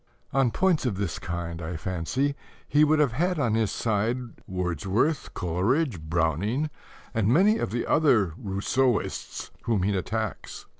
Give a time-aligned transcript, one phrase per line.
[0.33, 2.33] On points of this kind, I fancy,
[2.67, 6.71] he would have had on his side Wordsworth, Coleridge, Browning,
[7.13, 10.65] and many of the other "Rousseauists" whom he attacks.